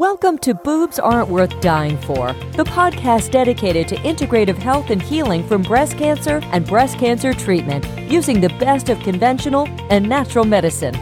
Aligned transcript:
Welcome 0.00 0.38
to 0.38 0.54
Boobs 0.54 0.98
Aren't 0.98 1.28
Worth 1.28 1.60
Dying 1.60 1.98
For, 1.98 2.32
the 2.56 2.64
podcast 2.64 3.32
dedicated 3.32 3.86
to 3.88 3.96
integrative 3.96 4.56
health 4.56 4.88
and 4.88 5.02
healing 5.02 5.46
from 5.46 5.60
breast 5.60 5.98
cancer 5.98 6.40
and 6.52 6.66
breast 6.66 6.98
cancer 6.98 7.34
treatment 7.34 7.86
using 8.10 8.40
the 8.40 8.48
best 8.58 8.88
of 8.88 8.98
conventional 9.00 9.68
and 9.90 10.08
natural 10.08 10.46
medicine. 10.46 10.96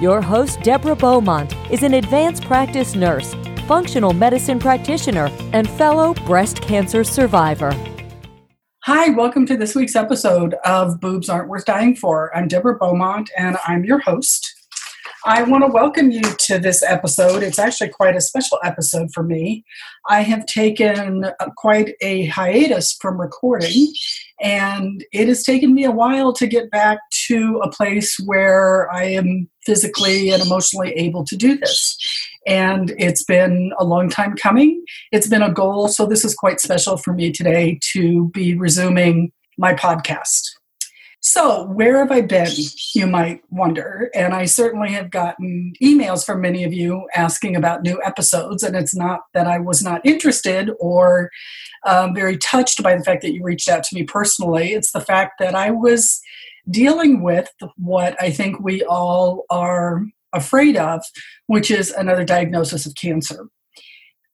Your 0.00 0.20
host, 0.20 0.60
Deborah 0.62 0.96
Beaumont, 0.96 1.54
is 1.70 1.84
an 1.84 1.94
advanced 1.94 2.42
practice 2.42 2.96
nurse, 2.96 3.36
functional 3.68 4.14
medicine 4.14 4.58
practitioner, 4.58 5.30
and 5.52 5.70
fellow 5.70 6.14
breast 6.26 6.60
cancer 6.60 7.04
survivor. 7.04 7.70
Hi, 8.82 9.10
welcome 9.10 9.46
to 9.46 9.56
this 9.56 9.76
week's 9.76 9.94
episode 9.94 10.54
of 10.64 11.00
Boobs 11.00 11.28
Aren't 11.28 11.48
Worth 11.48 11.66
Dying 11.66 11.94
For. 11.94 12.36
I'm 12.36 12.48
Deborah 12.48 12.78
Beaumont, 12.78 13.30
and 13.38 13.58
I'm 13.68 13.84
your 13.84 14.00
host. 14.00 14.49
I 15.26 15.42
want 15.42 15.64
to 15.64 15.70
welcome 15.70 16.10
you 16.10 16.22
to 16.22 16.58
this 16.58 16.82
episode. 16.82 17.42
It's 17.42 17.58
actually 17.58 17.90
quite 17.90 18.16
a 18.16 18.22
special 18.22 18.58
episode 18.64 19.10
for 19.12 19.22
me. 19.22 19.64
I 20.08 20.22
have 20.22 20.46
taken 20.46 21.24
uh, 21.24 21.50
quite 21.58 21.94
a 22.00 22.24
hiatus 22.26 22.96
from 22.98 23.20
recording, 23.20 23.92
and 24.40 25.04
it 25.12 25.28
has 25.28 25.42
taken 25.42 25.74
me 25.74 25.84
a 25.84 25.90
while 25.90 26.32
to 26.32 26.46
get 26.46 26.70
back 26.70 27.00
to 27.26 27.60
a 27.62 27.70
place 27.70 28.16
where 28.24 28.90
I 28.90 29.04
am 29.04 29.50
physically 29.66 30.30
and 30.30 30.42
emotionally 30.42 30.92
able 30.92 31.24
to 31.26 31.36
do 31.36 31.58
this. 31.58 31.98
And 32.46 32.94
it's 32.96 33.22
been 33.22 33.72
a 33.78 33.84
long 33.84 34.08
time 34.08 34.36
coming. 34.36 34.82
It's 35.12 35.28
been 35.28 35.42
a 35.42 35.52
goal, 35.52 35.88
so 35.88 36.06
this 36.06 36.24
is 36.24 36.34
quite 36.34 36.60
special 36.60 36.96
for 36.96 37.12
me 37.12 37.30
today 37.30 37.78
to 37.92 38.30
be 38.30 38.54
resuming 38.54 39.32
my 39.58 39.74
podcast. 39.74 40.48
So, 41.22 41.64
where 41.64 41.98
have 41.98 42.10
I 42.10 42.22
been, 42.22 42.50
you 42.94 43.06
might 43.06 43.42
wonder? 43.50 44.10
And 44.14 44.32
I 44.32 44.46
certainly 44.46 44.90
have 44.92 45.10
gotten 45.10 45.74
emails 45.82 46.24
from 46.24 46.40
many 46.40 46.64
of 46.64 46.72
you 46.72 47.06
asking 47.14 47.56
about 47.56 47.82
new 47.82 48.00
episodes. 48.02 48.62
And 48.62 48.74
it's 48.74 48.94
not 48.94 49.20
that 49.34 49.46
I 49.46 49.58
was 49.58 49.82
not 49.82 50.04
interested 50.04 50.70
or 50.80 51.30
um, 51.86 52.14
very 52.14 52.38
touched 52.38 52.82
by 52.82 52.96
the 52.96 53.04
fact 53.04 53.20
that 53.20 53.34
you 53.34 53.42
reached 53.42 53.68
out 53.68 53.84
to 53.84 53.94
me 53.94 54.02
personally. 54.02 54.72
It's 54.72 54.92
the 54.92 55.00
fact 55.00 55.34
that 55.40 55.54
I 55.54 55.70
was 55.70 56.22
dealing 56.70 57.22
with 57.22 57.50
what 57.76 58.20
I 58.22 58.30
think 58.30 58.58
we 58.60 58.82
all 58.84 59.44
are 59.50 60.06
afraid 60.32 60.76
of, 60.76 61.02
which 61.48 61.70
is 61.70 61.90
another 61.90 62.24
diagnosis 62.24 62.86
of 62.86 62.94
cancer. 62.94 63.46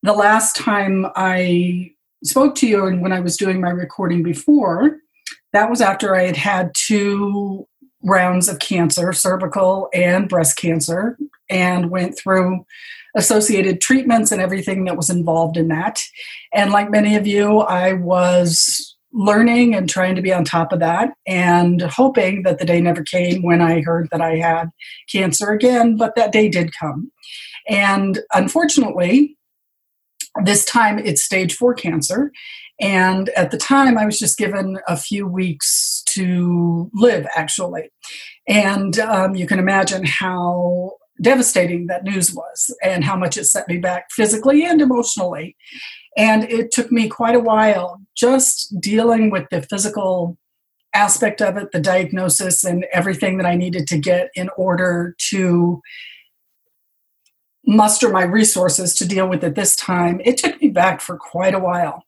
The 0.05 0.13
last 0.13 0.55
time 0.55 1.07
I 1.17 1.95
spoke 2.23 2.55
to 2.57 2.69
you 2.69 2.87
and 2.87 3.03
when 3.03 3.13
I 3.13 3.21
was 3.21 3.37
doing 3.37 3.61
my 3.61 3.71
recording 3.71 4.23
before, 4.23 4.99
that 5.53 5.71
was 5.71 5.81
after 5.81 6.15
I 6.15 6.25
had 6.25 6.37
had 6.37 6.71
two 6.75 7.67
rounds 8.03 8.49
of 8.49 8.59
cancer, 8.59 9.13
cervical 9.13 9.89
and 9.93 10.29
breast 10.29 10.57
cancer, 10.57 11.19
and 11.51 11.91
went 11.91 12.19
through 12.19 12.65
associated 13.17 13.81
treatments 13.81 14.31
and 14.31 14.43
everything 14.43 14.85
that 14.85 14.97
was 14.97 15.11
involved 15.11 15.57
in 15.57 15.69
that. 15.69 16.03
And 16.53 16.71
like 16.71 16.91
many 16.91 17.17
of 17.17 17.27
you, 17.27 17.61
I 17.61 17.95
was 17.95 18.95
learning 19.13 19.75
and 19.75 19.89
trying 19.89 20.15
to 20.15 20.23
be 20.23 20.33
on 20.33 20.45
top 20.45 20.73
of 20.73 20.81
that 20.81 21.15
and 21.27 21.81
hoping 21.81 22.43
that 22.43 22.59
the 22.59 22.67
day 22.67 22.81
never 22.81 23.03
came 23.03 23.43
when 23.43 23.63
I 23.63 23.81
heard 23.81 24.09
that 24.13 24.21
I 24.21 24.37
had 24.37 24.71
cancer 25.11 25.51
again, 25.51 25.97
but 25.97 26.15
that 26.17 26.33
day 26.33 26.51
did 26.51 26.75
come. 26.79 27.11
And 27.67 28.21
unfortunately, 28.35 29.39
this 30.45 30.67
time 30.67 30.99
it's 30.99 31.23
stage 31.23 31.55
four 31.55 31.73
cancer. 31.73 32.31
And 32.81 33.31
at 33.31 33.51
the 33.51 33.59
time, 33.59 33.97
I 33.97 34.05
was 34.05 34.19
just 34.19 34.37
given 34.37 34.79
a 34.87 34.97
few 34.97 35.27
weeks 35.27 36.03
to 36.11 36.91
live, 36.93 37.27
actually. 37.35 37.91
And 38.47 38.99
um, 38.99 39.35
you 39.35 39.47
can 39.47 39.59
imagine 39.59 40.05
how 40.05 40.93
devastating 41.21 41.87
that 41.87 42.05
news 42.05 42.35
was 42.35 42.75
and 42.83 43.05
how 43.05 43.17
much 43.17 43.37
it 43.37 43.45
set 43.45 43.69
me 43.69 43.79
back 43.79 44.11
physically 44.11 44.65
and 44.65 44.81
emotionally. 44.81 45.57
And 46.17 46.45
it 46.45 46.71
took 46.71 46.93
me 46.93 47.09
quite 47.09 47.35
a 47.35 47.41
while 47.41 48.01
just 48.17 48.79
dealing 48.81 49.31
with 49.31 49.49
the 49.51 49.63
physical 49.63 50.37
aspect 50.95 51.43
of 51.43 51.57
it, 51.57 51.73
the 51.73 51.81
diagnosis, 51.81 52.65
and 52.65 52.87
everything 52.93 53.37
that 53.37 53.47
I 53.47 53.55
needed 53.55 53.87
to 53.89 53.99
get 53.99 54.31
in 54.35 54.49
order 54.57 55.15
to 55.31 55.83
muster 57.67 58.11
my 58.11 58.23
resources 58.23 58.95
to 58.95 59.09
deal 59.09 59.29
with 59.29 59.43
it 59.45 59.55
this 59.55 59.75
time, 59.77 60.21
it 60.25 60.39
took 60.39 60.61
me 60.63 60.69
back 60.69 61.01
for 61.01 61.17
quite 61.17 61.55
a 61.55 61.59
while. 61.59 62.05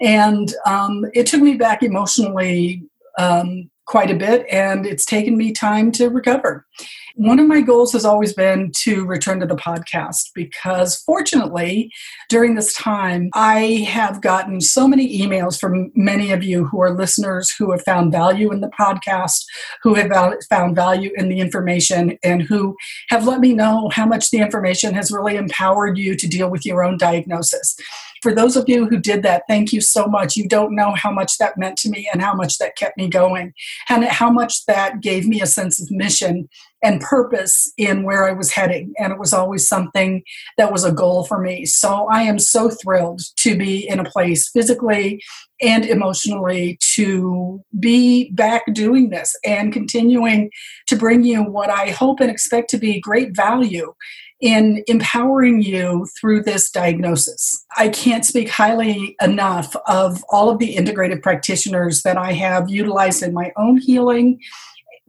And 0.00 0.52
um, 0.66 1.04
it 1.14 1.26
took 1.26 1.42
me 1.42 1.54
back 1.54 1.82
emotionally 1.82 2.82
um, 3.18 3.70
quite 3.86 4.10
a 4.10 4.14
bit, 4.14 4.46
and 4.50 4.86
it's 4.86 5.04
taken 5.04 5.36
me 5.36 5.52
time 5.52 5.92
to 5.92 6.08
recover. 6.08 6.66
One 7.14 7.38
of 7.38 7.46
my 7.46 7.60
goals 7.60 7.92
has 7.92 8.06
always 8.06 8.32
been 8.32 8.72
to 8.82 9.04
return 9.04 9.40
to 9.40 9.46
the 9.46 9.56
podcast 9.56 10.30
because, 10.34 10.96
fortunately, 10.96 11.90
during 12.30 12.54
this 12.54 12.72
time, 12.74 13.28
I 13.34 13.86
have 13.88 14.22
gotten 14.22 14.62
so 14.62 14.88
many 14.88 15.20
emails 15.20 15.60
from 15.60 15.92
many 15.94 16.32
of 16.32 16.42
you 16.42 16.64
who 16.64 16.80
are 16.80 16.94
listeners 16.94 17.52
who 17.58 17.70
have 17.72 17.82
found 17.82 18.12
value 18.12 18.50
in 18.50 18.62
the 18.62 18.70
podcast, 18.70 19.44
who 19.82 19.94
have 19.94 20.10
found 20.48 20.74
value 20.74 21.10
in 21.16 21.28
the 21.28 21.40
information, 21.40 22.18
and 22.22 22.42
who 22.42 22.76
have 23.10 23.26
let 23.26 23.40
me 23.40 23.52
know 23.52 23.90
how 23.92 24.06
much 24.06 24.30
the 24.30 24.38
information 24.38 24.94
has 24.94 25.12
really 25.12 25.36
empowered 25.36 25.98
you 25.98 26.16
to 26.16 26.26
deal 26.26 26.50
with 26.50 26.64
your 26.64 26.82
own 26.82 26.96
diagnosis 26.96 27.76
for 28.22 28.34
those 28.34 28.56
of 28.56 28.68
you 28.68 28.86
who 28.86 28.98
did 28.98 29.22
that, 29.22 29.42
thank 29.48 29.72
you 29.72 29.80
so 29.80 30.06
much. 30.06 30.36
You 30.36 30.48
don't 30.48 30.74
know 30.74 30.94
how 30.94 31.10
much 31.10 31.38
that 31.38 31.58
meant 31.58 31.76
to 31.78 31.90
me 31.90 32.08
and 32.12 32.22
how 32.22 32.34
much 32.34 32.58
that 32.58 32.76
kept 32.76 32.96
me 32.96 33.08
going, 33.08 33.52
and 33.88 34.04
how 34.04 34.30
much 34.30 34.64
that 34.66 35.00
gave 35.00 35.26
me 35.26 35.40
a 35.40 35.46
sense 35.46 35.80
of 35.80 35.90
mission 35.90 36.48
and 36.84 37.00
purpose 37.00 37.72
in 37.78 38.02
where 38.02 38.24
I 38.24 38.32
was 38.32 38.50
heading. 38.50 38.92
And 38.98 39.12
it 39.12 39.18
was 39.18 39.32
always 39.32 39.68
something 39.68 40.22
that 40.58 40.72
was 40.72 40.84
a 40.84 40.92
goal 40.92 41.24
for 41.24 41.38
me. 41.38 41.64
So 41.64 42.08
I 42.10 42.22
am 42.22 42.38
so 42.38 42.70
thrilled 42.70 43.22
to 43.36 43.56
be 43.56 43.88
in 43.88 44.00
a 44.00 44.10
place 44.10 44.48
physically 44.48 45.22
and 45.60 45.84
emotionally 45.84 46.78
to 46.94 47.62
be 47.78 48.30
back 48.32 48.62
doing 48.72 49.10
this 49.10 49.36
and 49.44 49.72
continuing 49.72 50.50
to 50.88 50.96
bring 50.96 51.22
you 51.22 51.42
what 51.44 51.70
I 51.70 51.90
hope 51.90 52.18
and 52.20 52.30
expect 52.30 52.68
to 52.70 52.78
be 52.78 53.00
great 53.00 53.36
value 53.36 53.94
in 54.42 54.82
empowering 54.88 55.62
you 55.62 56.06
through 56.20 56.42
this 56.42 56.68
diagnosis. 56.68 57.64
I 57.78 57.88
can't 57.88 58.26
speak 58.26 58.50
highly 58.50 59.16
enough 59.22 59.74
of 59.86 60.22
all 60.30 60.50
of 60.50 60.58
the 60.58 60.74
integrative 60.74 61.22
practitioners 61.22 62.02
that 62.02 62.18
I 62.18 62.32
have 62.32 62.68
utilized 62.68 63.22
in 63.22 63.32
my 63.32 63.52
own 63.56 63.78
healing, 63.78 64.40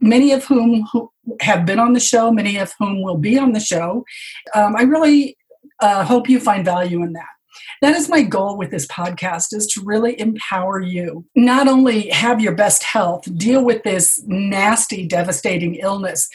many 0.00 0.30
of 0.30 0.44
whom 0.44 0.88
have 1.40 1.66
been 1.66 1.80
on 1.80 1.94
the 1.94 2.00
show, 2.00 2.30
many 2.30 2.58
of 2.58 2.74
whom 2.78 3.02
will 3.02 3.18
be 3.18 3.36
on 3.36 3.52
the 3.52 3.60
show. 3.60 4.04
Um, 4.54 4.76
I 4.76 4.82
really 4.82 5.36
uh, 5.80 6.04
hope 6.04 6.28
you 6.28 6.38
find 6.38 6.64
value 6.64 7.02
in 7.02 7.12
that. 7.14 7.26
That 7.82 7.96
is 7.96 8.08
my 8.08 8.22
goal 8.22 8.56
with 8.56 8.70
this 8.70 8.86
podcast 8.86 9.52
is 9.52 9.66
to 9.68 9.82
really 9.84 10.18
empower 10.18 10.80
you. 10.80 11.24
Not 11.34 11.66
only 11.66 12.08
have 12.10 12.40
your 12.40 12.54
best 12.54 12.84
health, 12.84 13.26
deal 13.36 13.64
with 13.64 13.82
this 13.82 14.22
nasty, 14.26 15.06
devastating 15.06 15.74
illness, 15.74 16.28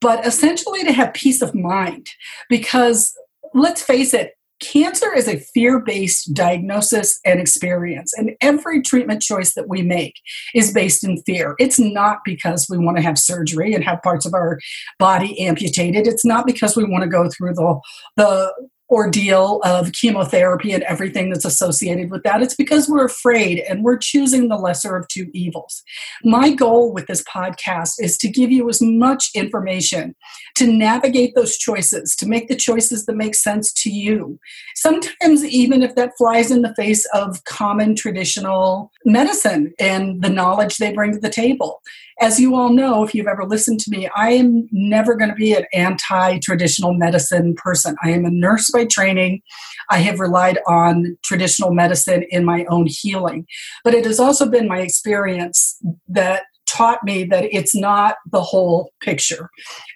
but 0.00 0.26
essentially 0.26 0.84
to 0.84 0.92
have 0.92 1.14
peace 1.14 1.42
of 1.42 1.54
mind. 1.54 2.08
Because 2.48 3.14
let's 3.54 3.82
face 3.82 4.14
it, 4.14 4.32
cancer 4.60 5.12
is 5.12 5.28
a 5.28 5.38
fear 5.38 5.80
based 5.80 6.32
diagnosis 6.34 7.20
and 7.24 7.40
experience. 7.40 8.12
And 8.16 8.32
every 8.40 8.80
treatment 8.82 9.22
choice 9.22 9.54
that 9.54 9.68
we 9.68 9.82
make 9.82 10.14
is 10.54 10.72
based 10.72 11.04
in 11.04 11.22
fear. 11.22 11.54
It's 11.58 11.78
not 11.78 12.18
because 12.24 12.66
we 12.70 12.78
want 12.78 12.96
to 12.96 13.02
have 13.02 13.18
surgery 13.18 13.74
and 13.74 13.84
have 13.84 14.02
parts 14.02 14.26
of 14.26 14.34
our 14.34 14.58
body 14.98 15.38
amputated. 15.40 16.06
It's 16.06 16.24
not 16.24 16.46
because 16.46 16.76
we 16.76 16.84
want 16.84 17.02
to 17.02 17.10
go 17.10 17.28
through 17.28 17.54
the, 17.54 17.80
the 18.16 18.52
ordeal 18.90 19.60
of 19.64 19.92
chemotherapy 19.92 20.72
and 20.72 20.82
everything 20.84 21.30
that's 21.30 21.44
associated 21.44 22.10
with 22.10 22.22
that. 22.22 22.42
It's 22.42 22.54
because 22.54 22.88
we're 22.88 23.04
afraid 23.04 23.60
and 23.68 23.82
we're 23.82 23.98
choosing 23.98 24.48
the 24.48 24.56
lesser 24.56 24.96
of 24.96 25.08
two 25.08 25.28
evils. 25.32 25.82
My 26.24 26.50
goal 26.50 26.92
with 26.92 27.06
this 27.06 27.22
podcast 27.24 27.94
is 27.98 28.16
to 28.18 28.28
give 28.28 28.52
you 28.52 28.68
as 28.68 28.80
much 28.80 29.30
information 29.34 30.14
to 30.54 30.66
navigate 30.66 31.34
those 31.34 31.58
choices, 31.58 32.14
to 32.16 32.26
make 32.26 32.48
the 32.48 32.56
choices 32.56 33.06
that 33.06 33.16
make 33.16 33.34
sense 33.34 33.72
to 33.72 33.90
you. 33.90 34.38
Sometimes, 34.76 35.44
even 35.44 35.82
if 35.82 35.94
that 35.96 36.12
flies 36.16 36.50
in 36.50 36.62
the 36.62 36.74
face 36.74 37.06
of 37.12 37.42
common 37.44 37.94
traditional 37.94 38.92
medicine 39.04 39.72
and 39.78 40.22
the 40.22 40.30
knowledge 40.30 40.76
they 40.76 40.92
bring 40.92 41.12
to 41.12 41.18
the 41.18 41.28
table 41.28 41.82
as 42.20 42.40
you 42.40 42.54
all 42.54 42.70
know, 42.70 43.04
if 43.04 43.14
you've 43.14 43.26
ever 43.26 43.44
listened 43.44 43.78
to 43.80 43.90
me, 43.90 44.08
I 44.16 44.30
am 44.30 44.68
never 44.72 45.14
going 45.14 45.28
to 45.28 45.36
be 45.36 45.52
an 45.52 45.66
anti 45.74 46.38
traditional 46.38 46.94
medicine 46.94 47.54
person. 47.54 47.94
I 48.02 48.10
am 48.10 48.24
a 48.24 48.30
nurse 48.30 48.72
by 48.76 48.84
training. 48.84 49.42
I 49.90 49.98
have 49.98 50.20
relied 50.20 50.58
on 50.66 51.16
traditional 51.24 51.72
medicine 51.72 52.24
in 52.30 52.44
my 52.44 52.64
own 52.66 52.86
healing. 52.88 53.46
But 53.84 53.94
it 53.94 54.04
has 54.04 54.20
also 54.20 54.48
been 54.48 54.68
my 54.68 54.80
experience 54.80 55.78
that 56.08 56.42
taught 56.66 57.02
me 57.04 57.24
that 57.24 57.44
it's 57.52 57.76
not 57.76 58.16
the 58.30 58.42
whole 58.42 58.90
picture 59.00 59.48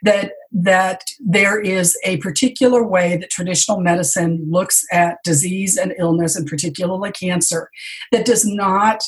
that 0.05 0.33
that 0.53 1.03
there 1.19 1.61
is 1.61 1.99
a 2.05 2.17
particular 2.19 2.87
way 2.87 3.17
that 3.17 3.29
traditional 3.29 3.81
medicine 3.81 4.47
looks 4.49 4.85
at 4.93 5.19
disease 5.25 5.77
and 5.77 5.93
illness 5.99 6.37
and 6.37 6.47
particularly 6.47 7.11
cancer 7.11 7.69
that 8.13 8.25
does 8.25 8.47
not 8.47 9.03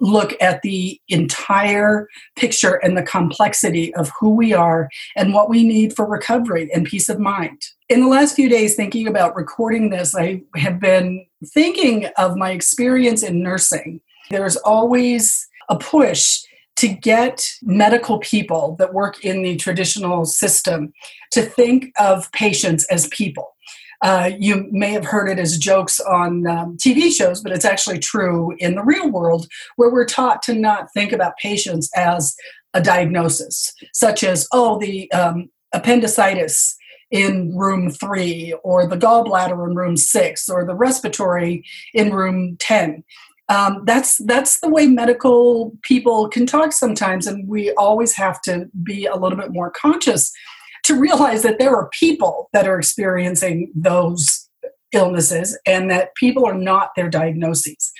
look 0.00 0.34
at 0.40 0.62
the 0.62 1.00
entire 1.08 2.08
picture 2.36 2.74
and 2.82 2.96
the 2.96 3.02
complexity 3.02 3.94
of 3.94 4.10
who 4.18 4.34
we 4.34 4.52
are 4.52 4.88
and 5.16 5.34
what 5.34 5.48
we 5.48 5.62
need 5.62 5.94
for 5.94 6.06
recovery 6.06 6.70
and 6.74 6.86
peace 6.86 7.08
of 7.08 7.18
mind. 7.18 7.60
In 7.90 8.00
the 8.00 8.06
last 8.06 8.36
few 8.36 8.48
days, 8.48 8.76
thinking 8.76 9.08
about 9.08 9.34
recording 9.34 9.90
this, 9.90 10.14
I 10.14 10.42
have 10.56 10.78
been 10.78 11.26
thinking 11.44 12.06
of 12.16 12.36
my 12.36 12.52
experience 12.52 13.24
in 13.24 13.42
nursing. 13.42 14.00
There's 14.30 14.56
always 14.58 15.48
a 15.68 15.76
push 15.76 16.40
to 16.76 16.86
get 16.86 17.44
medical 17.62 18.20
people 18.20 18.76
that 18.78 18.94
work 18.94 19.24
in 19.24 19.42
the 19.42 19.56
traditional 19.56 20.24
system 20.24 20.92
to 21.32 21.42
think 21.42 21.92
of 21.98 22.30
patients 22.30 22.86
as 22.92 23.08
people. 23.08 23.56
Uh, 24.02 24.30
you 24.38 24.68
may 24.70 24.92
have 24.92 25.04
heard 25.04 25.28
it 25.28 25.40
as 25.40 25.58
jokes 25.58 25.98
on 25.98 26.46
um, 26.46 26.76
TV 26.76 27.12
shows, 27.12 27.42
but 27.42 27.52
it's 27.52 27.64
actually 27.64 27.98
true 27.98 28.54
in 28.58 28.76
the 28.76 28.84
real 28.84 29.10
world 29.10 29.48
where 29.76 29.90
we're 29.90 30.06
taught 30.06 30.42
to 30.42 30.54
not 30.54 30.90
think 30.94 31.12
about 31.12 31.36
patients 31.38 31.90
as 31.96 32.36
a 32.72 32.80
diagnosis, 32.80 33.74
such 33.92 34.22
as, 34.22 34.46
oh, 34.52 34.78
the 34.78 35.10
um, 35.10 35.50
appendicitis 35.74 36.76
in 37.10 37.56
room 37.56 37.90
three, 37.90 38.54
or 38.62 38.86
the 38.86 38.96
gallbladder 38.96 39.68
in 39.68 39.74
room 39.74 39.96
six, 39.96 40.48
or 40.48 40.64
the 40.64 40.74
respiratory 40.74 41.64
in 41.94 42.12
room 42.12 42.56
10. 42.60 43.04
Um, 43.48 43.82
that's 43.84 44.18
that's 44.26 44.60
the 44.60 44.68
way 44.68 44.86
medical 44.86 45.72
people 45.82 46.28
can 46.28 46.46
talk 46.46 46.72
sometimes, 46.72 47.26
and 47.26 47.48
we 47.48 47.72
always 47.72 48.14
have 48.14 48.40
to 48.42 48.66
be 48.82 49.06
a 49.06 49.16
little 49.16 49.38
bit 49.38 49.52
more 49.52 49.70
conscious 49.70 50.30
to 50.84 50.94
realize 50.94 51.42
that 51.42 51.58
there 51.58 51.74
are 51.74 51.90
people 51.92 52.48
that 52.52 52.66
are 52.66 52.78
experiencing 52.78 53.72
those 53.74 54.48
illnesses, 54.92 55.58
and 55.66 55.90
that 55.90 56.14
people 56.14 56.46
are 56.46 56.54
not 56.54 56.90
their 56.94 57.08
diagnoses 57.08 57.92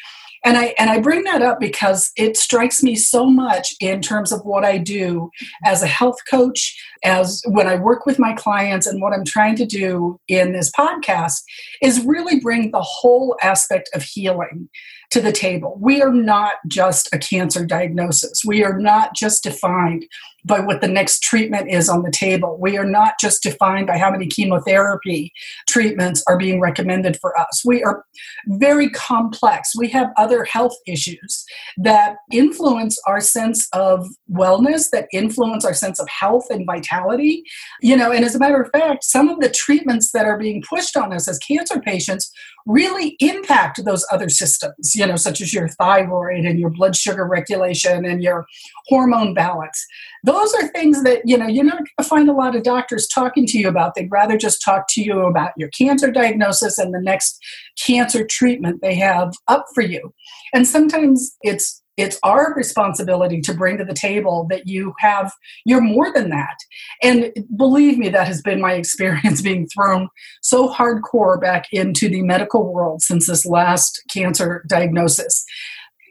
and 0.45 0.57
i 0.57 0.75
and 0.79 0.91
i 0.91 0.99
bring 0.99 1.23
that 1.25 1.43
up 1.43 1.61
because 1.61 2.11
it 2.17 2.37
strikes 2.37 2.83
me 2.83 2.95
so 2.95 3.27
much 3.27 3.75
in 3.81 4.01
terms 4.01 4.33
of 4.33 4.41
what 4.43 4.65
i 4.65 4.79
do 4.79 5.31
as 5.65 5.83
a 5.83 5.87
health 5.87 6.19
coach 6.29 6.77
as 7.05 7.43
when 7.47 7.67
i 7.67 7.77
work 7.77 8.07
with 8.07 8.19
my 8.19 8.33
clients 8.35 8.87
and 8.87 9.01
what 9.01 9.13
i'm 9.13 9.25
trying 9.25 9.57
to 9.57 9.67
do 9.67 10.19
in 10.29 10.53
this 10.53 10.71
podcast 10.73 11.43
is 11.83 12.05
really 12.05 12.41
bring 12.41 12.71
the 12.71 12.83
whole 12.83 13.37
aspect 13.43 13.89
of 13.95 14.03
healing 14.03 14.69
to 15.11 15.21
the 15.21 15.33
table 15.33 15.77
we 15.81 16.03
are 16.03 16.13
not 16.13 16.55
just 16.67 17.09
a 17.13 17.19
cancer 17.19 17.65
diagnosis 17.65 18.43
we 18.45 18.65
are 18.65 18.79
not 18.79 19.15
just 19.15 19.43
defined 19.43 20.05
by 20.45 20.61
what 20.61 20.81
the 20.81 20.89
next 20.89 21.23
treatment 21.23 21.71
is 21.71 21.89
on 21.89 22.03
the 22.03 22.11
table. 22.11 22.57
We 22.61 22.79
are 22.79 22.85
not 22.85 23.15
just 23.21 23.43
defined 23.43 23.87
by 23.87 23.99
how 23.99 24.11
many 24.11 24.27
chemotherapy 24.27 25.33
treatments 25.69 26.23
are 26.27 26.39
being 26.39 26.61
recommended 26.61 27.19
for 27.21 27.39
us. 27.39 27.63
We 27.65 27.83
are 27.83 28.05
very 28.47 28.89
complex. 28.91 29.77
We 29.77 29.89
have 29.89 30.11
other 30.17 30.45
health 30.45 30.77
issues 30.87 31.45
that 31.79 32.17
influence 32.33 32.99
our 33.07 33.21
sense 33.21 33.69
of 33.73 34.09
wellness, 34.33 34.91
that 34.91 35.09
influence 35.13 35.65
our 35.65 35.75
sense 35.75 36.01
of 36.01 36.09
health 36.09 36.47
and 36.51 36.67
vitality. 36.67 37.45
You 37.83 37.97
know, 37.97 38.13
and 38.13 38.25
as 38.25 38.35
a 38.35 38.39
matter 38.39 38.61
of 38.61 38.71
fact, 38.71 39.05
some 39.05 39.29
of 39.29 39.41
the 39.41 39.51
treatments 39.51 40.13
that 40.13 40.27
are 40.27 40.39
being 40.39 40.63
pushed 40.69 40.97
on 40.97 41.13
us 41.13 41.29
as 41.29 41.39
cancer 41.39 41.81
patients 41.81 42.33
really 42.71 43.17
impact 43.21 43.85
those 43.85 44.07
other 44.13 44.29
systems, 44.29 44.95
you 44.95 45.07
know, 45.07 45.17
such 45.17 45.41
as 45.41 45.53
your 45.53 45.69
thyroid 45.69 46.45
and 46.45 46.59
your 46.59 46.71
blood 46.71 46.95
sugar 46.95 47.27
regulation 47.27 48.05
and 48.05 48.23
your 48.23 48.47
hormone 48.87 49.35
balance. 49.35 49.85
Those 50.25 50.55
are 50.55 50.69
things 50.69 51.03
that, 51.03 51.23
you 51.25 51.37
know, 51.37 51.49
you're 51.49 51.65
not 51.65 51.79
going 51.79 51.87
to 51.99 52.05
find 52.05 52.29
a 52.29 52.35
lot 52.35 52.55
of 52.55 52.63
doctors 52.63 53.09
talking 53.09 53.47
to 53.47 53.59
you 53.59 53.69
about. 53.69 53.95
They'd 53.95 54.11
rather 54.11 54.37
just 54.37 54.63
talk 54.63 54.87
to 54.91 55.03
you 55.03 55.21
about 55.21 55.53
your 55.57 55.69
cancer 55.71 56.11
diagnosis 56.11 56.79
and 56.79 56.95
the 56.95 57.01
next 57.01 57.39
cancer 57.85 58.25
treatment 58.25 58.81
they 58.83 58.95
have 58.95 59.35
up 59.49 59.67
for 59.75 59.83
you. 59.83 60.15
And 60.55 60.67
sometimes 60.67 61.37
it's 61.43 61.83
it's 62.01 62.19
our 62.23 62.55
responsibility 62.55 63.41
to 63.43 63.55
bring 63.55 63.79
to 63.79 63.85
the 63.85 63.95
table 63.95 64.47
that 64.51 64.67
you 64.67 64.95
have 64.99 65.33
you're 65.65 65.81
more 65.81 66.13
than 66.13 66.31
that. 66.31 66.57
And 67.03 67.33
believe 67.57 67.99
me 67.99 68.09
that 68.11 68.27
has 68.27 68.43
been 68.43 68.61
my 68.61 68.73
experience 68.83 69.43
being 69.43 69.69
thrown 69.69 70.09
so 70.43 70.69
hardcore 70.69 71.41
back 71.41 71.67
into 71.73 72.09
the 72.09 72.23
medical 72.23 72.73
world 72.73 73.03
since 73.03 73.27
this 73.27 73.47
last 73.47 74.03
cancer 74.13 74.65
diagnosis. 74.69 75.45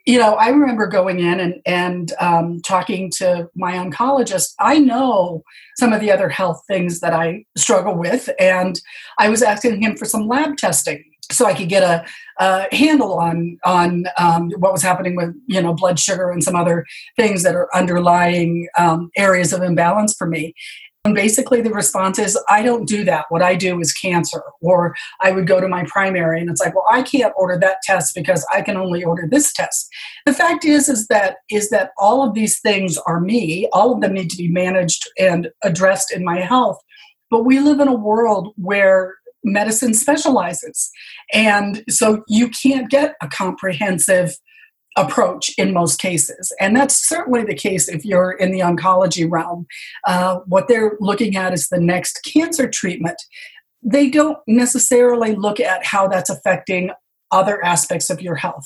You 0.05 0.17
know 0.17 0.35
i 0.35 0.49
remember 0.49 0.87
going 0.87 1.19
in 1.19 1.39
and, 1.39 1.55
and 1.65 2.13
um, 2.19 2.61
talking 2.65 3.11
to 3.17 3.47
my 3.55 3.73
oncologist. 3.73 4.53
I 4.59 4.79
know 4.79 5.43
some 5.77 5.93
of 5.93 6.01
the 6.01 6.11
other 6.11 6.29
health 6.29 6.63
things 6.67 6.99
that 7.01 7.13
i 7.13 7.45
struggle 7.57 7.95
with 7.95 8.29
and 8.39 8.79
i 9.19 9.29
was 9.29 9.43
asking 9.43 9.81
him 9.81 9.95
for 9.97 10.05
some 10.05 10.27
lab 10.27 10.57
testing 10.57 11.03
so 11.31 11.45
I 11.45 11.53
could 11.53 11.69
get 11.69 11.83
a, 11.83 12.05
a 12.39 12.75
handle 12.75 13.13
on 13.19 13.57
on 13.63 14.05
um, 14.17 14.51
what 14.57 14.71
was 14.71 14.81
happening 14.81 15.15
with 15.15 15.35
you 15.47 15.61
know 15.61 15.73
blood 15.73 15.99
sugar 15.99 16.29
and 16.31 16.43
some 16.43 16.55
other 16.55 16.85
things 17.15 17.43
that 17.43 17.55
are 17.55 17.69
underlying 17.75 18.67
um, 18.77 19.11
areas 19.17 19.53
of 19.53 19.61
imbalance 19.61 20.15
for 20.17 20.27
me. 20.27 20.53
And 21.05 21.15
basically, 21.15 21.61
the 21.61 21.71
response 21.71 22.19
is, 22.19 22.37
I 22.49 22.61
don't 22.61 22.85
do 22.85 23.05
that. 23.05 23.25
What 23.29 23.41
I 23.41 23.55
do 23.55 23.79
is 23.79 23.93
cancer. 23.93 24.43
Or 24.59 24.93
I 25.21 25.31
would 25.31 25.47
go 25.47 25.61
to 25.61 25.67
my 25.67 25.85
primary, 25.85 26.41
and 26.41 26.49
it's 26.49 26.59
like, 26.59 26.75
well, 26.75 26.85
I 26.91 27.03
can't 27.03 27.33
order 27.37 27.57
that 27.57 27.77
test 27.83 28.13
because 28.13 28.45
I 28.51 28.61
can 28.61 28.75
only 28.75 29.03
order 29.03 29.25
this 29.29 29.53
test. 29.53 29.89
The 30.25 30.33
fact 30.33 30.65
is, 30.65 30.89
is 30.89 31.07
that 31.07 31.37
is 31.49 31.69
that 31.69 31.91
all 31.97 32.27
of 32.27 32.33
these 32.33 32.59
things 32.59 32.97
are 33.05 33.21
me. 33.21 33.69
All 33.71 33.93
of 33.93 34.01
them 34.01 34.13
need 34.13 34.29
to 34.31 34.37
be 34.37 34.49
managed 34.49 35.09
and 35.17 35.49
addressed 35.63 36.11
in 36.11 36.25
my 36.25 36.41
health. 36.41 36.79
But 37.31 37.45
we 37.45 37.59
live 37.59 37.79
in 37.79 37.87
a 37.87 37.95
world 37.95 38.53
where 38.57 39.15
medicine 39.43 39.93
specializes. 39.93 40.89
And 41.33 41.83
so 41.89 42.23
you 42.27 42.49
can't 42.49 42.89
get 42.89 43.15
a 43.21 43.27
comprehensive 43.27 44.35
approach 44.97 45.51
in 45.57 45.73
most 45.73 45.99
cases. 45.99 46.53
And 46.59 46.75
that's 46.75 47.07
certainly 47.07 47.43
the 47.43 47.55
case 47.55 47.87
if 47.87 48.03
you're 48.03 48.31
in 48.31 48.51
the 48.51 48.59
oncology 48.59 49.29
realm. 49.29 49.65
Uh, 50.05 50.39
what 50.45 50.67
they're 50.67 50.97
looking 50.99 51.35
at 51.35 51.53
is 51.53 51.69
the 51.69 51.79
next 51.79 52.27
cancer 52.31 52.67
treatment. 52.67 53.21
They 53.81 54.09
don't 54.09 54.37
necessarily 54.47 55.35
look 55.35 55.59
at 55.59 55.85
how 55.85 56.07
that's 56.07 56.29
affecting 56.29 56.91
other 57.31 57.63
aspects 57.63 58.09
of 58.09 58.21
your 58.21 58.35
health. 58.35 58.65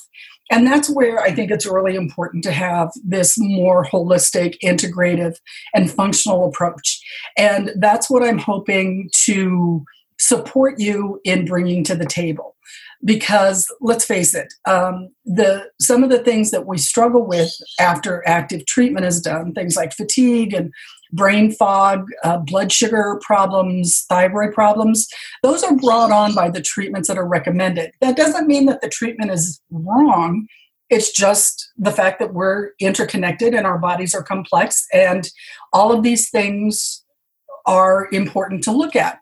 And 0.51 0.67
that's 0.67 0.89
where 0.89 1.19
I 1.19 1.31
think 1.31 1.51
it's 1.51 1.65
really 1.65 1.95
important 1.95 2.43
to 2.45 2.51
have 2.51 2.89
this 3.03 3.35
more 3.37 3.85
holistic, 3.85 4.55
integrative, 4.63 5.35
and 5.73 5.91
functional 5.91 6.45
approach. 6.45 6.99
And 7.37 7.71
that's 7.77 8.09
what 8.09 8.23
I'm 8.23 8.37
hoping 8.37 9.09
to 9.25 9.83
support 10.23 10.79
you 10.79 11.19
in 11.23 11.45
bringing 11.45 11.83
to 11.83 11.95
the 11.95 12.05
table. 12.05 12.55
Because 13.05 13.67
let's 13.81 14.05
face 14.05 14.33
it 14.33 14.53
um, 14.65 15.09
the 15.25 15.69
some 15.81 16.05
of 16.05 16.09
the 16.09 16.23
things 16.23 16.51
that 16.51 16.65
we 16.65 16.77
struggle 16.77 17.27
with 17.27 17.51
after 17.77 18.25
active 18.25 18.65
treatment 18.65 19.05
is 19.05 19.19
done 19.19 19.51
things 19.53 19.75
like 19.75 19.91
fatigue 19.91 20.53
and 20.53 20.71
brain 21.11 21.51
fog 21.51 22.05
uh, 22.23 22.37
blood 22.37 22.71
sugar 22.71 23.19
problems 23.21 24.05
thyroid 24.07 24.53
problems 24.53 25.09
those 25.43 25.63
are 25.63 25.75
brought 25.75 26.11
on 26.11 26.33
by 26.33 26.49
the 26.49 26.61
treatments 26.61 27.09
that 27.09 27.17
are 27.17 27.27
recommended. 27.27 27.91
That 27.99 28.15
doesn't 28.15 28.47
mean 28.47 28.67
that 28.67 28.79
the 28.79 28.89
treatment 28.89 29.31
is 29.31 29.59
wrong. 29.69 30.47
It's 30.89 31.11
just 31.11 31.71
the 31.77 31.91
fact 31.91 32.19
that 32.19 32.33
we're 32.33 32.69
interconnected 32.79 33.53
and 33.53 33.67
our 33.67 33.77
bodies 33.77 34.15
are 34.15 34.23
complex 34.23 34.85
and 34.93 35.29
all 35.73 35.91
of 35.91 36.03
these 36.03 36.29
things 36.29 37.03
are 37.65 38.07
important 38.11 38.63
to 38.63 38.71
look 38.71 38.95
at 38.95 39.19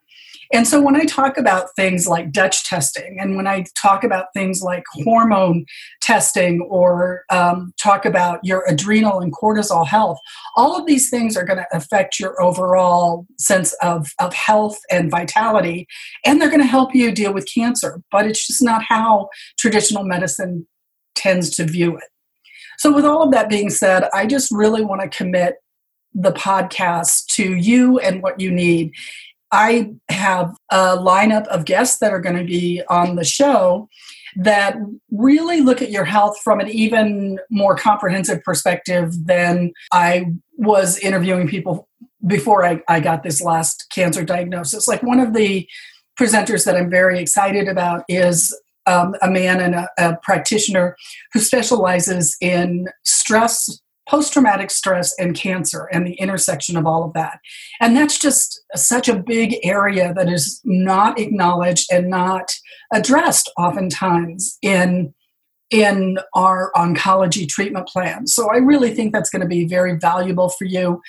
and 0.54 0.68
so 0.68 0.82
when 0.82 0.96
I 0.96 1.06
talk 1.06 1.38
about 1.38 1.76
things 1.76 2.08
like 2.08 2.32
Dutch 2.32 2.66
testing, 2.66 3.18
and 3.20 3.36
when 3.36 3.48
I 3.48 3.66
talk 3.76 4.04
about 4.04 4.28
things 4.34 4.62
like 4.62 4.84
hormone 5.04 5.66
testing, 6.02 6.62
or 6.62 7.24
um, 7.30 7.74
talk 7.82 8.06
about 8.06 8.40
your 8.44 8.64
adrenal 8.68 9.20
and 9.20 9.34
cortisol 9.34 9.88
health, 9.88 10.18
all 10.56 10.78
of 10.78 10.86
these 10.86 11.10
things 11.10 11.38
are 11.38 11.46
going 11.46 11.60
to 11.60 11.68
affect 11.72 12.20
your 12.20 12.42
overall 12.42 13.26
sense 13.38 13.74
of, 13.82 14.08
of 14.20 14.34
health 14.34 14.80
and 14.90 15.10
vitality, 15.10 15.88
and 16.26 16.42
they're 16.42 16.50
going 16.50 16.62
to 16.62 16.68
help 16.68 16.94
you 16.94 17.12
deal 17.12 17.34
with 17.34 17.48
cancer. 17.52 18.02
But 18.12 18.26
it's 18.26 18.46
just 18.46 18.62
not 18.62 18.84
how 18.84 19.30
traditional 19.58 20.04
medicine 20.04 20.68
tends 21.16 21.56
to 21.56 21.66
view 21.66 21.98
it. 21.98 22.04
So, 22.78 22.94
with 22.94 23.06
all 23.06 23.24
of 23.24 23.32
that 23.32 23.48
being 23.48 23.70
said, 23.70 24.06
I 24.14 24.26
just 24.26 24.52
really 24.52 24.84
want 24.84 25.02
to 25.02 25.08
commit 25.08 25.56
the 26.14 26.32
podcast 26.32 27.26
to 27.28 27.56
you 27.56 28.00
and 28.00 28.22
what 28.22 28.40
you 28.40 28.52
need. 28.52 28.92
I 29.52 29.94
have 30.10 30.56
a 30.70 30.98
lineup 30.98 31.48
of 31.48 31.66
guests 31.66 32.00
that 32.00 32.14
are 32.14 32.22
going 32.22 32.38
to 32.38 32.46
be 32.46 32.82
on 32.90 33.16
the 33.16 33.24
show 33.24 33.90
that 34.38 34.78
really 35.12 35.62
look 35.62 35.82
at 35.82 35.92
your 35.92 36.06
health 36.06 36.40
from 36.42 36.60
an 36.60 36.70
even 36.70 37.40
more 37.50 37.76
comprehensive 37.76 38.44
perspective 38.44 39.14
than 39.26 39.74
I 39.92 40.28
was 40.58 40.98
interviewing 41.00 41.48
people 41.48 41.90
before 42.26 42.66
I, 42.66 42.82
I 42.88 43.00
got 43.00 43.24
this 43.24 43.42
last 43.42 43.88
cancer 43.92 44.24
diagnosis. 44.24 44.88
Like 44.88 45.04
one 45.04 45.20
of 45.20 45.34
the 45.34 45.68
presenters 46.20 46.66
that 46.66 46.76
I'm 46.76 46.90
very 46.90 47.20
excited 47.20 47.68
about 47.68 48.04
is 48.08 48.58
um, 48.88 49.16
a 49.22 49.30
man 49.30 49.60
and 49.60 49.76
a, 49.76 49.90
a 49.98 50.18
practitioner 50.22 50.96
who 51.34 51.40
specializes 51.40 52.36
in 52.42 52.88
stress 53.06 53.82
post 54.12 54.34
traumatic 54.34 54.70
stress 54.70 55.16
and 55.18 55.36
cancer 55.38 55.88
and 55.94 56.06
the 56.06 56.16
intersection 56.16 56.76
of 56.76 56.86
all 56.86 57.06
of 57.06 57.14
that. 57.14 57.40
And 57.80 57.96
that's 57.96 58.20
just 58.20 58.62
such 58.76 59.08
a 59.08 59.16
big 59.16 59.56
area 59.64 60.14
that 60.14 60.28
is 60.28 60.60
not 60.66 61.18
acknowledged 61.18 61.88
and 61.92 62.10
not 62.10 62.52
addressed 62.94 63.50
oftentimes 63.58 64.58
in 64.62 65.14
in 65.70 66.18
our 66.36 66.70
oncology 66.76 67.48
treatment 67.48 67.88
plan. 67.88 68.28
So 68.28 68.52
I 68.52 68.58
really 68.58 68.94
think 68.94 69.14
that's 69.14 69.30
going 69.30 69.42
to 69.42 69.48
be 69.48 69.66
very 69.66 69.98
valuable 69.98 70.50
for 70.50 70.66
you. 70.66 71.02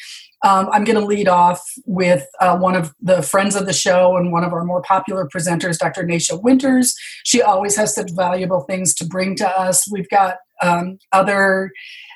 Um, 0.44 0.68
I'm 0.72 0.84
going 0.84 0.98
to 0.98 1.04
lead 1.04 1.26
off 1.26 1.60
with 1.84 2.24
uh, 2.40 2.56
one 2.56 2.76
of 2.76 2.94
the 3.00 3.22
friends 3.22 3.56
of 3.56 3.66
the 3.66 3.72
show 3.72 4.16
and 4.16 4.30
one 4.30 4.44
of 4.44 4.52
our 4.52 4.64
more 4.64 4.80
popular 4.82 5.28
presenters, 5.34 5.78
Dr. 5.78 6.04
Nasha 6.06 6.36
Winters. 6.36 6.94
She 7.24 7.42
always 7.42 7.74
has 7.74 7.92
such 7.92 8.12
valuable 8.12 8.60
things 8.60 8.94
to 8.94 9.04
bring 9.04 9.34
to 9.36 9.48
us. 9.48 9.90
We've 9.90 10.08
got 10.08 10.36
um, 10.62 10.98
other 11.10 11.72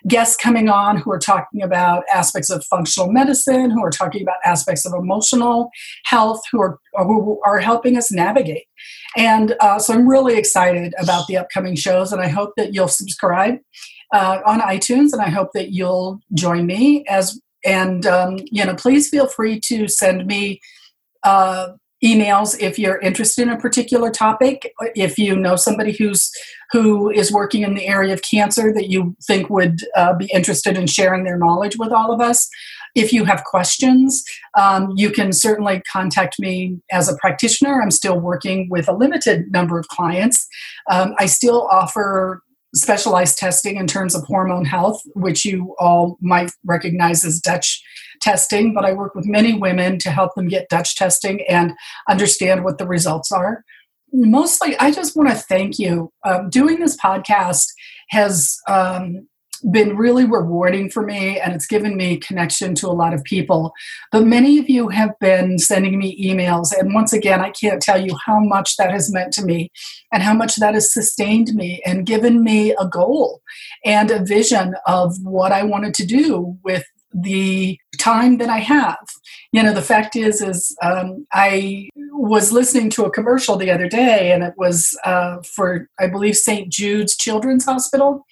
guests 0.09 0.37
coming 0.37 0.69
on 0.69 0.99
who 0.99 1.11
are 1.11 1.19
talking 1.19 1.63
about 1.63 2.05
aspects 2.13 2.51
of 2.51 2.65
functional 2.65 3.11
medicine, 3.11 3.71
who 3.71 3.85
are 3.85 3.91
talking 3.91 4.23
about 4.23 4.37
aspects 4.45 4.85
of 4.85 4.93
emotional 4.95 5.71
health, 6.05 6.41
who 6.51 6.61
are 6.61 6.79
who 6.95 7.41
are 7.45 7.59
helping 7.59 7.97
us 7.97 8.13
navigate. 8.13 8.65
And 9.17 9.55
uh, 9.61 9.79
so 9.79 9.95
I'm 9.95 10.09
really 10.09 10.37
excited 10.37 10.95
about 10.99 11.27
the 11.27 11.39
upcoming 11.39 11.77
shows, 11.77 12.13
and 12.13 12.23
I 12.23 12.29
hope 12.29 12.53
that 12.57 12.75
you'll 12.75 12.89
subscribe 12.89 13.59
uh, 14.13 14.41
on 14.47 14.61
iTunes, 14.61 15.13
and 15.13 15.23
I 15.23 15.31
hope 15.31 15.51
that 15.55 15.71
you'll 15.71 16.21
join 16.35 16.67
me 16.67 17.05
as 17.09 17.41
and 17.65 18.07
um, 18.07 18.39
you 18.53 18.65
know, 18.65 18.75
please 18.75 19.09
feel 19.09 19.27
free 19.27 19.61
to 19.67 19.89
send 19.89 20.27
me 20.27 20.61
uh, 21.25 21.73
emails 22.05 22.59
if 22.61 22.79
you're 22.79 22.99
interested 22.99 23.43
in 23.43 23.49
a 23.49 23.59
particular 23.59 24.11
topic. 24.11 24.73
If 24.95 25.19
you 25.19 25.37
know 25.37 25.57
somebody 25.57 25.93
who's 25.93 26.31
who 26.73 27.11
is 27.11 27.33
working 27.33 27.63
in 27.63 27.75
the 27.75 27.87
area 27.87 28.13
of 28.13 28.23
cancer 28.23 28.73
that 28.73 28.89
you 28.89 29.17
think 29.27 29.49
would 29.49 29.81
uh, 29.97 30.15
be 30.15 30.27
interested 30.33 30.77
in 30.77 30.87
sharing 30.87 31.25
their 31.25 31.39
knowledge 31.39 31.77
with 31.79 31.93
all 31.93 32.13
of 32.13 32.21
us. 32.21 32.49
If 32.95 33.13
you 33.13 33.25
have 33.25 33.45
questions, 33.45 34.25
um, 34.59 34.93
you 34.97 35.11
can 35.11 35.33
certainly 35.33 35.83
contact 35.93 36.39
me 36.39 36.79
as 36.91 37.09
a 37.09 37.17
practitioner. 37.19 37.81
I'm 37.81 37.91
still 37.91 38.19
working 38.19 38.69
with 38.71 38.89
a 38.89 38.95
limited 38.95 39.53
number 39.53 39.79
of 39.79 39.87
clients. 39.89 40.47
Um, 40.91 41.15
I 41.19 41.27
still 41.27 41.69
offer 41.71 42.43
specialized 42.77 43.39
testing 43.39 43.77
in 43.77 43.87
terms 43.87 44.15
of 44.15 44.25
hormone 44.25 44.65
health, 44.65 45.03
which 45.15 45.45
you 45.45 45.75
all 45.79 46.19
might 46.21 46.51
recognize 46.65 47.25
as 47.25 47.41
Dutch 47.41 47.83
testing, 48.21 48.75
but 48.75 48.85
I 48.85 48.93
work 48.93 49.15
with 49.15 49.27
many 49.27 49.55
women 49.55 49.99
to 50.01 50.11
help 50.11 50.35
them 50.35 50.49
get 50.49 50.69
Dutch 50.69 50.97
testing 50.97 51.45
and 51.49 51.75
understand 52.09 52.65
what 52.65 52.79
the 52.79 52.87
results 52.87 53.33
are. 53.33 53.65
Mostly, 54.13 54.77
I 54.79 54.91
just 54.91 55.17
want 55.17 55.29
to 55.31 55.35
thank 55.35 55.79
you. 55.79 56.13
Um, 56.25 56.49
doing 56.49 56.81
this 56.81 56.97
podcast 56.97 57.67
has 58.11 58.57
um, 58.69 59.27
been 59.71 59.97
really 59.97 60.25
rewarding 60.25 60.91
for 60.91 61.03
me 61.03 61.39
and 61.41 61.55
it's 61.55 61.67
given 61.67 61.97
me 61.97 62.17
connection 62.17 62.75
to 62.77 62.89
a 62.89 62.93
lot 62.93 63.15
of 63.15 63.25
people. 63.25 63.73
But 64.13 64.27
many 64.27 64.59
of 64.59 64.69
you 64.69 64.89
have 64.89 65.19
been 65.21 65.59
sending 65.59 65.99
me 65.99 66.17
emails. 66.23 66.73
And 66.77 66.95
once 66.95 67.13
again, 67.13 67.41
I 67.41 67.51
can't 67.51 67.83
tell 67.83 68.05
you 68.05 68.17
how 68.27 68.41
much 68.41 68.77
that 68.77 68.91
has 68.91 69.13
meant 69.13 69.33
to 69.35 69.45
me 69.45 69.71
and 70.13 70.23
how 70.23 70.35
much 70.35 70.57
that 70.57 70.75
has 70.75 70.93
sustained 70.93 71.55
me 71.55 71.83
and 71.85 72.07
given 72.07 72.43
me 72.43 72.73
a 72.79 72.87
goal 72.87 73.43
and 73.85 74.11
a 74.11 74.25
vision 74.25 74.75
of 74.87 75.17
what 75.23 75.53
I 75.53 75.63
wanted 75.63 75.95
to 75.95 76.07
do 76.07 76.59
with 76.63 76.85
the 77.13 77.79
time 77.99 78.39
that 78.39 78.49
I 78.49 78.59
have. 78.59 78.99
You 79.53 79.63
know, 79.63 79.73
the 79.73 79.83
fact 79.83 80.17
is, 80.17 80.43
is 80.43 80.77
um, 80.83 81.27
I 81.33 81.89
was 82.13 82.53
listening 82.53 82.91
to 82.91 83.05
a 83.05 83.11
commercial 83.11 83.57
the 83.57 83.71
other 83.71 83.89
day, 83.89 84.33
and 84.33 84.43
it 84.43 84.55
was 84.57 84.99
uh, 85.05 85.39
for 85.43 85.89
I 85.99 86.07
believe 86.09 86.37
St. 86.37 86.71
Jude's 86.71 87.17
Children's 87.17 87.65
Hospital, 87.65 88.27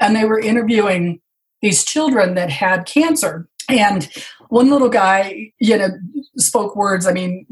and 0.00 0.14
they 0.14 0.24
were 0.24 0.40
interviewing 0.40 1.20
these 1.62 1.84
children 1.84 2.34
that 2.34 2.50
had 2.50 2.86
cancer. 2.86 3.48
And 3.68 4.08
one 4.48 4.70
little 4.70 4.88
guy, 4.88 5.52
you 5.60 5.76
know, 5.76 5.88
spoke 6.36 6.76
words, 6.76 7.06
I 7.06 7.12
mean, 7.12 7.46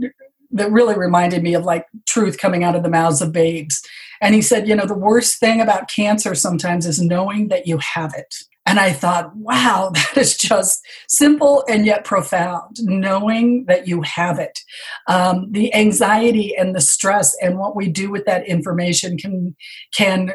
that 0.53 0.71
really 0.71 0.97
reminded 0.97 1.43
me 1.43 1.55
of 1.55 1.65
like 1.65 1.87
truth 2.07 2.39
coming 2.39 2.65
out 2.65 2.77
of 2.77 2.83
the 2.83 2.89
mouths 2.89 3.21
of 3.21 3.33
babes. 3.33 3.83
And 4.21 4.35
he 4.35 4.41
said, 4.41 4.67
you 4.67 4.75
know, 4.75 4.87
the 4.87 4.95
worst 4.95 5.39
thing 5.39 5.61
about 5.61 5.91
cancer 5.91 6.35
sometimes 6.35 6.87
is 6.87 7.01
knowing 7.01 7.49
that 7.49 7.67
you 7.67 7.79
have 7.79 8.15
it. 8.15 8.35
And 8.69 8.81
I 8.81 8.93
thought, 8.93 9.35
wow, 9.37 9.91
that 9.95 10.17
is 10.17 10.37
just 10.37 10.85
simple 11.09 11.65
and 11.69 11.87
yet 11.87 12.05
profound, 12.05 12.77
knowing 12.83 13.65
that 13.67 13.87
you 13.87 14.03
have 14.03 14.39
it. 14.39 14.59
Um, 15.07 15.53
the 15.53 15.73
anxiety 15.75 16.57
and 16.57 16.75
the 16.75 16.81
stress 16.81 17.37
and 17.41 17.59
what 17.59 17.77
we 17.77 17.89
do 17.89 18.11
with 18.11 18.25
that 18.25 18.47
information 18.47 19.17
can, 19.17 19.55
can 19.95 20.33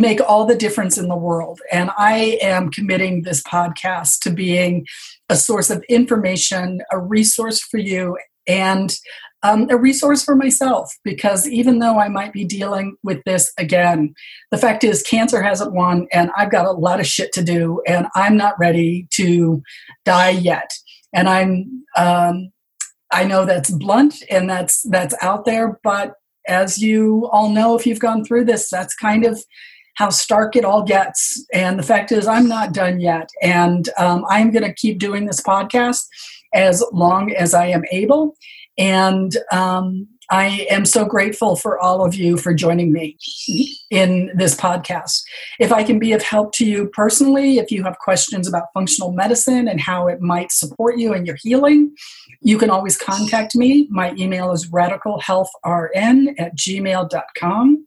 make 0.00 0.20
all 0.20 0.46
the 0.46 0.56
difference 0.56 0.96
in 0.96 1.08
the 1.08 1.16
world. 1.16 1.60
And 1.70 1.90
I 1.96 2.38
am 2.42 2.70
committing 2.70 3.22
this 3.22 3.42
podcast 3.42 4.20
to 4.20 4.30
being 4.30 4.86
a 5.28 5.36
source 5.36 5.70
of 5.70 5.84
information, 5.88 6.80
a 6.90 6.98
resource 6.98 7.60
for 7.60 7.78
you, 7.78 8.16
and 8.48 8.94
um, 9.42 9.68
a 9.70 9.76
resource 9.76 10.22
for 10.22 10.36
myself 10.36 10.92
because 11.02 11.48
even 11.48 11.78
though 11.78 11.98
I 11.98 12.08
might 12.08 12.32
be 12.32 12.44
dealing 12.44 12.96
with 13.02 13.22
this 13.24 13.52
again, 13.56 14.14
the 14.50 14.58
fact 14.58 14.84
is 14.84 15.02
cancer 15.02 15.42
hasn't 15.42 15.72
won 15.72 16.06
and 16.12 16.30
I've 16.36 16.50
got 16.50 16.66
a 16.66 16.72
lot 16.72 17.00
of 17.00 17.06
shit 17.06 17.32
to 17.32 17.44
do 17.44 17.80
and 17.86 18.06
I'm 18.14 18.36
not 18.36 18.58
ready 18.58 19.06
to 19.12 19.62
die 20.04 20.30
yet. 20.30 20.70
And 21.14 21.28
I'm, 21.28 21.84
um, 21.96 22.50
I 23.12 23.24
know 23.24 23.44
that's 23.44 23.70
blunt 23.70 24.22
and 24.30 24.48
that's 24.48 24.82
that's 24.82 25.14
out 25.22 25.44
there, 25.44 25.80
but 25.82 26.14
as 26.46 26.78
you 26.78 27.28
all 27.32 27.48
know, 27.48 27.76
if 27.76 27.86
you've 27.86 27.98
gone 27.98 28.24
through 28.24 28.44
this, 28.44 28.68
that's 28.70 28.94
kind 28.94 29.24
of 29.24 29.42
how 30.00 30.08
stark 30.08 30.56
it 30.56 30.64
all 30.64 30.82
gets. 30.82 31.44
And 31.52 31.78
the 31.78 31.82
fact 31.82 32.10
is, 32.10 32.26
I'm 32.26 32.48
not 32.48 32.72
done 32.72 33.00
yet, 33.00 33.28
and 33.42 33.86
um, 33.98 34.24
I'm 34.30 34.50
going 34.50 34.64
to 34.64 34.72
keep 34.72 34.98
doing 34.98 35.26
this 35.26 35.42
podcast 35.42 36.06
as 36.54 36.82
long 36.90 37.32
as 37.32 37.52
I 37.52 37.66
am 37.66 37.82
able. 37.92 38.34
And 38.78 39.36
um, 39.52 40.08
I 40.30 40.66
am 40.70 40.86
so 40.86 41.04
grateful 41.04 41.54
for 41.54 41.78
all 41.78 42.02
of 42.02 42.14
you 42.14 42.38
for 42.38 42.54
joining 42.54 42.94
me 42.94 43.18
in 43.90 44.30
this 44.34 44.54
podcast. 44.54 45.22
If 45.58 45.70
I 45.70 45.82
can 45.82 45.98
be 45.98 46.12
of 46.12 46.22
help 46.22 46.54
to 46.54 46.64
you 46.64 46.88
personally, 46.94 47.58
if 47.58 47.70
you 47.70 47.82
have 47.82 47.98
questions 47.98 48.48
about 48.48 48.72
functional 48.72 49.12
medicine 49.12 49.68
and 49.68 49.82
how 49.82 50.08
it 50.08 50.22
might 50.22 50.50
support 50.50 50.96
you 50.98 51.12
in 51.12 51.26
your 51.26 51.36
healing, 51.42 51.94
you 52.40 52.56
can 52.56 52.70
always 52.70 52.96
contact 52.96 53.54
me. 53.54 53.86
My 53.90 54.14
email 54.14 54.50
is 54.52 54.70
radicalhealthrn 54.70 56.34
at 56.38 56.56
gmail.com. 56.56 57.86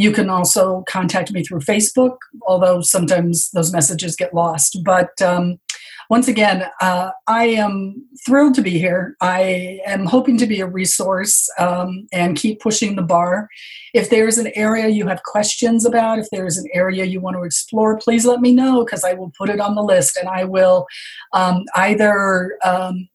You 0.00 0.12
can 0.12 0.30
also 0.30 0.82
contact 0.88 1.30
me 1.30 1.42
through 1.44 1.60
Facebook, 1.60 2.16
although 2.48 2.80
sometimes 2.80 3.50
those 3.50 3.70
messages 3.70 4.16
get 4.16 4.32
lost. 4.32 4.78
But 4.82 5.20
um, 5.20 5.60
once 6.08 6.26
again, 6.26 6.64
uh, 6.80 7.10
I 7.26 7.44
am 7.48 8.06
thrilled 8.24 8.54
to 8.54 8.62
be 8.62 8.78
here. 8.78 9.14
I 9.20 9.78
am 9.84 10.06
hoping 10.06 10.38
to 10.38 10.46
be 10.46 10.62
a 10.62 10.66
resource 10.66 11.46
um, 11.58 12.08
and 12.14 12.34
keep 12.34 12.60
pushing 12.60 12.96
the 12.96 13.02
bar. 13.02 13.50
If 13.92 14.08
there 14.08 14.26
is 14.26 14.38
an 14.38 14.50
area 14.54 14.88
you 14.88 15.06
have 15.06 15.22
questions 15.22 15.84
about, 15.84 16.18
if 16.18 16.30
there 16.30 16.46
is 16.46 16.56
an 16.56 16.70
area 16.72 17.04
you 17.04 17.20
want 17.20 17.36
to 17.36 17.42
explore, 17.42 17.98
please 17.98 18.24
let 18.24 18.40
me 18.40 18.54
know 18.54 18.82
because 18.82 19.04
I 19.04 19.12
will 19.12 19.32
put 19.36 19.50
it 19.50 19.60
on 19.60 19.74
the 19.74 19.82
list 19.82 20.16
and 20.16 20.30
I 20.30 20.44
will 20.44 20.86
um, 21.34 21.66
either. 21.74 22.56
Um, 22.64 23.10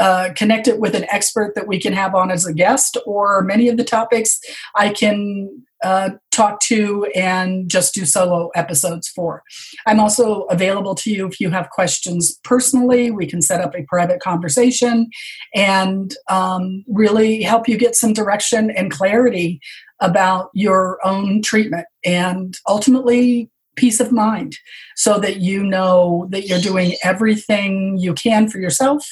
uh, 0.00 0.32
connect 0.34 0.66
it 0.66 0.80
with 0.80 0.94
an 0.94 1.06
expert 1.10 1.54
that 1.54 1.68
we 1.68 1.78
can 1.78 1.92
have 1.92 2.14
on 2.14 2.30
as 2.30 2.46
a 2.46 2.54
guest, 2.54 2.96
or 3.04 3.42
many 3.42 3.68
of 3.68 3.76
the 3.76 3.84
topics 3.84 4.40
I 4.74 4.88
can 4.88 5.62
uh, 5.84 6.10
talk 6.30 6.60
to 6.60 7.04
and 7.14 7.70
just 7.70 7.94
do 7.94 8.06
solo 8.06 8.48
episodes 8.54 9.08
for. 9.08 9.42
I'm 9.86 10.00
also 10.00 10.42
available 10.44 10.94
to 10.96 11.10
you 11.10 11.26
if 11.26 11.38
you 11.38 11.50
have 11.50 11.70
questions 11.70 12.38
personally. 12.44 13.10
We 13.10 13.26
can 13.26 13.42
set 13.42 13.60
up 13.60 13.74
a 13.74 13.84
private 13.88 14.20
conversation 14.20 15.10
and 15.54 16.14
um, 16.28 16.84
really 16.88 17.42
help 17.42 17.68
you 17.68 17.76
get 17.76 17.94
some 17.94 18.14
direction 18.14 18.70
and 18.70 18.90
clarity 18.90 19.60
about 20.00 20.48
your 20.54 20.98
own 21.04 21.42
treatment 21.42 21.86
and 22.06 22.56
ultimately 22.66 23.50
peace 23.76 24.00
of 24.00 24.12
mind 24.12 24.56
so 24.96 25.18
that 25.18 25.40
you 25.40 25.62
know 25.62 26.26
that 26.30 26.46
you're 26.46 26.58
doing 26.58 26.94
everything 27.04 27.96
you 27.98 28.12
can 28.14 28.48
for 28.48 28.58
yourself 28.58 29.06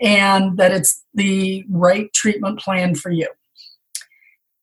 and 0.00 0.56
that 0.56 0.72
it's 0.72 1.02
the 1.14 1.64
right 1.70 2.12
treatment 2.12 2.60
plan 2.60 2.94
for 2.94 3.10
you. 3.10 3.28